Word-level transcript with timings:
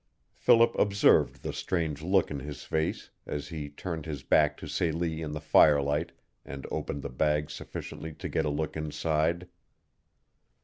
Philip 0.33 0.75
observed 0.79 1.43
the 1.43 1.53
strange 1.53 2.01
look 2.01 2.31
in 2.31 2.39
his 2.39 2.63
face 2.63 3.11
as 3.27 3.49
he 3.49 3.69
turned 3.69 4.07
his 4.07 4.23
back 4.23 4.57
to 4.57 4.67
Celie 4.67 5.21
in 5.21 5.33
the 5.33 5.39
firelight 5.39 6.11
and 6.43 6.65
opened 6.71 7.03
the 7.03 7.09
bag 7.09 7.51
sufficiently 7.51 8.11
to 8.15 8.27
get 8.27 8.43
a 8.43 8.49
look 8.49 8.75
inside. 8.75 9.47